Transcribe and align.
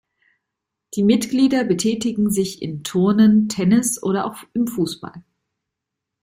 Die 0.95 1.03
Mitglieder 1.03 1.63
betätigen 1.63 2.31
sich 2.31 2.63
im 2.63 2.81
Turnen, 2.83 3.49
Tennis 3.49 4.01
oder 4.01 4.25
auch 4.25 4.37
im 4.55 4.65
Fußball. 4.65 5.23